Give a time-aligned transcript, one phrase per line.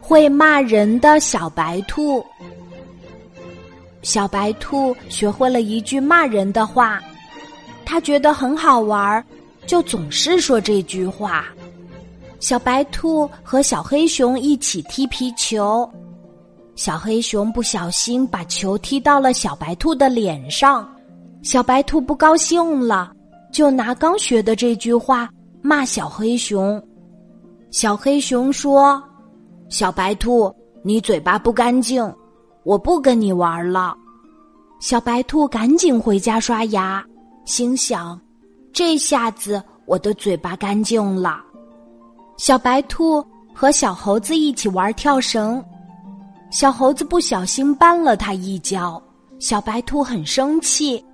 [0.00, 2.24] 会骂人的小白兔。
[4.02, 7.00] 小白兔学会了一句骂人的话，
[7.84, 9.22] 他觉得很好玩，
[9.66, 11.44] 就总是说这句话。
[12.38, 15.86] 小白兔和小黑熊一起踢皮球，
[16.74, 20.88] 小黑熊不小心把球踢到了小白兔的脸上，
[21.42, 23.12] 小白兔不高兴了，
[23.52, 25.28] 就拿刚学的这句话
[25.60, 26.82] 骂小黑熊。
[27.70, 29.02] 小黑熊说
[29.70, 32.14] ：“小白兔，你嘴巴不干净，
[32.64, 33.96] 我不跟你玩了。”
[34.80, 37.04] 小白兔赶紧回家刷牙，
[37.44, 38.20] 心想
[38.72, 41.40] ：“这下子我的嘴巴干净了。”
[42.36, 45.62] 小白兔和小猴子一起玩跳绳，
[46.50, 49.00] 小猴子不小心绊了他一跤，
[49.38, 51.04] 小白兔很生气，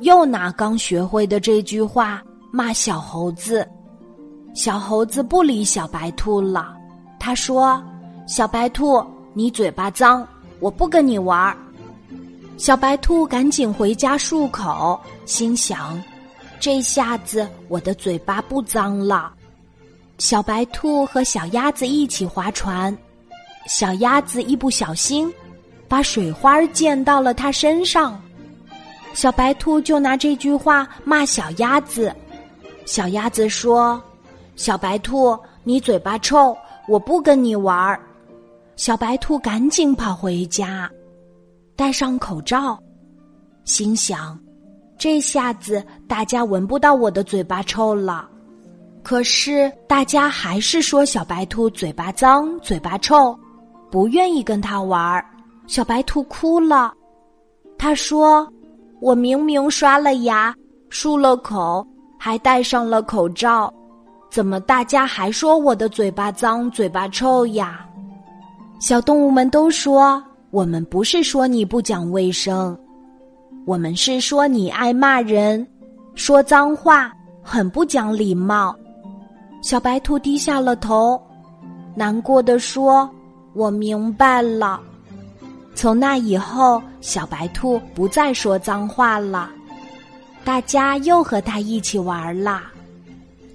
[0.00, 2.22] 又拿刚学会的这句话
[2.52, 3.66] 骂小猴子。
[4.54, 6.76] 小猴子不理小白兔了，
[7.24, 7.80] 他说
[8.26, 9.00] ：“小白兔，
[9.32, 10.26] 你嘴巴脏，
[10.58, 11.56] 我不跟你玩。”
[12.58, 16.02] 小白兔赶紧回家漱口，心想
[16.58, 19.32] ：“这下子我的嘴巴不脏了。”
[20.18, 22.96] 小白兔和小鸭子一起划船，
[23.68, 25.32] 小鸭子一不小心，
[25.86, 28.20] 把水花溅到了它身上。
[29.14, 32.12] 小白兔就拿这句话骂小鸭子。
[32.84, 34.02] 小鸭子说
[34.56, 36.56] ：“小白兔，你嘴巴臭，
[36.88, 38.00] 我不跟你玩儿。”
[38.76, 40.90] 小白兔赶紧跑回家，
[41.76, 42.78] 戴上口罩，
[43.64, 44.38] 心想
[44.96, 48.28] ：“这下子大家闻不到我的嘴巴臭了。”
[49.04, 53.36] 可是大家还是说小白兔嘴巴脏、嘴巴臭，
[53.90, 55.24] 不愿意跟他玩儿。
[55.66, 56.92] 小白兔哭了，
[57.76, 58.48] 他说
[59.02, 60.54] ：“我明明刷了牙、
[60.88, 61.86] 漱了口，
[62.18, 63.72] 还戴上了口罩，
[64.32, 67.86] 怎么大家还说我的嘴巴脏、嘴巴臭呀？”
[68.80, 72.74] 小动物们都说：“我们不是说你不讲卫生，
[73.66, 75.64] 我们是说你爱骂人，
[76.14, 77.12] 说脏话，
[77.42, 78.74] 很不讲礼貌。”
[79.60, 81.20] 小白兔低下了头，
[81.94, 83.08] 难过的说
[83.54, 84.80] ：“我明白了。”
[85.76, 89.50] 从那以后，小白兔不再说脏话了。
[90.42, 92.71] 大家又和他一起玩啦。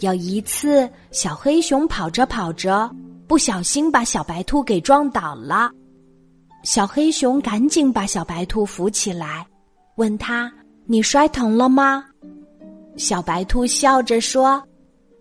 [0.00, 2.90] 有一次，小黑熊跑着跑着，
[3.26, 5.70] 不小心把小白兔给撞倒了。
[6.62, 9.46] 小黑熊赶紧把小白兔扶起来，
[9.96, 10.52] 问他
[10.86, 12.04] ：“你摔疼了吗？”
[12.96, 14.62] 小白兔笑着说。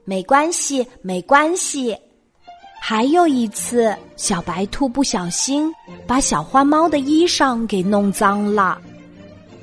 [0.08, 1.98] 没关系，没关系。
[2.80, 5.74] 还有一次，小白兔不小心
[6.06, 8.80] 把小花猫的衣裳给弄脏了，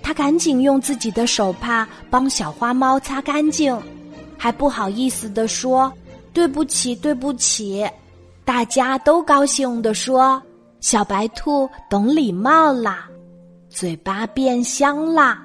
[0.03, 3.81] 他赶紧用自己的手帕帮小花猫擦干净，
[4.43, 5.93] 还不好意思的说
[6.35, 7.89] ：“对不起，对不起。”
[8.45, 10.43] 大家都高兴的说
[10.83, 13.09] ：“小白兔懂礼貌啦，
[13.69, 15.41] 嘴巴变香啦。”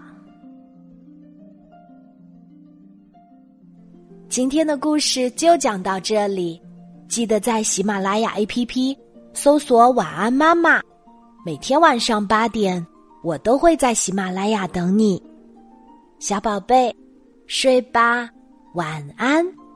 [4.29, 6.59] 今天的故事就讲到这里，
[7.07, 8.97] 记得在喜马拉雅 APP
[9.31, 10.81] 搜索“晚安妈妈”，
[11.45, 12.83] 每天晚上八点，
[13.21, 15.21] 我都会在喜马拉雅等你，
[16.17, 16.91] 小宝贝，
[17.45, 18.27] 睡吧，
[18.77, 19.66] 晚安。